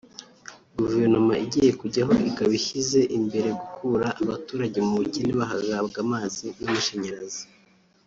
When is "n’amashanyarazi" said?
6.63-7.43